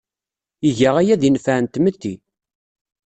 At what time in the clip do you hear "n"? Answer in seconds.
1.59-1.65